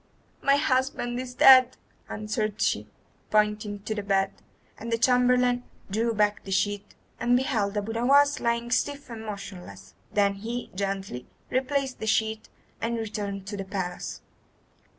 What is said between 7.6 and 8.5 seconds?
Abu Nowas